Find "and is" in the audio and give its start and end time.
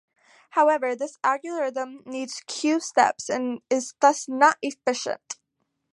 3.29-3.93